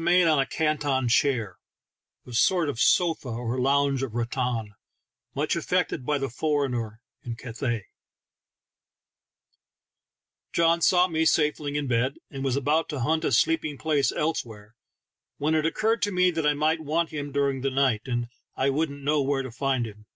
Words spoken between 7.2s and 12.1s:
in Catha3L John saw me safely in